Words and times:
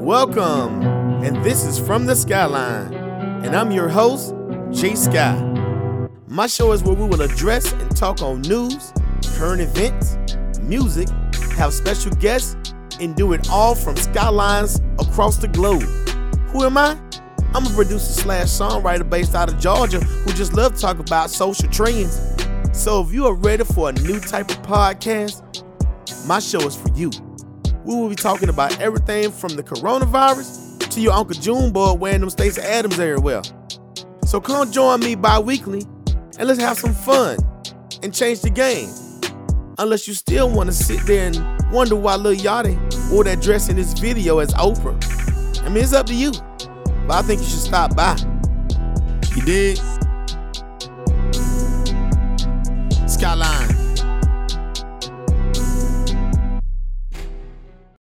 Welcome, 0.00 0.82
and 1.24 1.44
this 1.44 1.64
is 1.64 1.78
From 1.78 2.06
the 2.06 2.14
Skyline, 2.14 2.94
and 3.44 3.54
I'm 3.54 3.72
your 3.72 3.88
host, 3.88 4.34
Jay 4.70 4.94
Sky. 4.94 5.36
My 6.28 6.46
show 6.46 6.72
is 6.72 6.82
where 6.82 6.94
we 6.94 7.06
will 7.06 7.20
address 7.20 7.72
and 7.72 7.94
talk 7.94 8.22
on 8.22 8.40
news, 8.42 8.92
current 9.36 9.60
events, 9.60 10.16
music, 10.60 11.08
have 11.56 11.74
special 11.74 12.12
guests, 12.12 12.72
and 13.00 13.16
do 13.16 13.32
it 13.32 13.50
all 13.50 13.74
from 13.74 13.96
skylines 13.96 14.80
across 14.98 15.36
the 15.36 15.48
globe. 15.48 15.82
Who 16.52 16.64
am 16.64 16.78
I? 16.78 16.96
I'm 17.52 17.66
a 17.66 17.70
producer 17.70 18.12
slash 18.12 18.46
songwriter 18.46 19.08
based 19.08 19.34
out 19.34 19.52
of 19.52 19.58
Georgia 19.58 19.98
who 19.98 20.32
just 20.32 20.54
love 20.54 20.76
to 20.76 20.80
talk 20.80 21.00
about 21.00 21.28
social 21.28 21.68
trends. 21.68 22.20
So 22.72 23.02
if 23.02 23.12
you 23.12 23.26
are 23.26 23.34
ready 23.34 23.64
for 23.64 23.90
a 23.90 23.92
new 23.92 24.20
type 24.20 24.48
of 24.50 24.62
podcast, 24.62 25.42
my 26.26 26.38
show 26.38 26.60
is 26.60 26.76
for 26.76 26.88
you. 26.94 27.10
We 27.88 27.94
will 27.94 28.10
be 28.10 28.16
talking 28.16 28.50
about 28.50 28.78
everything 28.82 29.32
from 29.32 29.56
the 29.56 29.62
coronavirus 29.62 30.90
to 30.90 31.00
your 31.00 31.14
Uncle 31.14 31.34
Junebug 31.40 31.98
wearing 31.98 32.20
them 32.20 32.28
Stacy 32.28 32.60
Adams 32.60 32.98
everywhere. 32.98 33.40
So 34.26 34.42
come 34.42 34.70
join 34.70 35.00
me 35.00 35.14
bi-weekly 35.14 35.86
and 36.38 36.46
let's 36.46 36.60
have 36.60 36.76
some 36.76 36.92
fun 36.92 37.38
and 38.02 38.14
change 38.14 38.42
the 38.42 38.50
game. 38.50 38.90
Unless 39.78 40.06
you 40.06 40.12
still 40.12 40.50
want 40.50 40.68
to 40.68 40.74
sit 40.74 41.00
there 41.06 41.28
and 41.28 41.72
wonder 41.72 41.96
why 41.96 42.16
Lil 42.16 42.34
Yachty 42.34 42.76
wore 43.10 43.24
that 43.24 43.40
dress 43.40 43.70
in 43.70 43.76
this 43.76 43.98
video 43.98 44.38
as 44.40 44.52
Oprah. 44.52 45.62
I 45.64 45.70
mean, 45.70 45.82
it's 45.82 45.94
up 45.94 46.04
to 46.08 46.14
you. 46.14 46.32
But 47.06 47.12
I 47.12 47.22
think 47.22 47.40
you 47.40 47.46
should 47.46 47.58
stop 47.58 47.96
by. 47.96 48.18
You 49.34 49.40
did. 49.46 49.78
Skyline 53.08 53.57